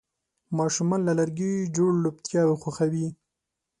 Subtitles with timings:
[0.57, 3.07] ماشومان له لرګي جوړ لوبتیاوې خوښوي.